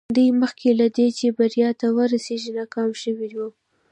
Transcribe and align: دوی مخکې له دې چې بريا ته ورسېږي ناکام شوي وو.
دوی 0.15 0.29
مخکې 0.41 0.69
له 0.79 0.87
دې 0.97 1.07
چې 1.17 1.25
بريا 1.37 1.69
ته 1.79 1.87
ورسېږي 1.97 2.51
ناکام 2.59 2.89
شوي 3.01 3.29
وو. 3.37 3.49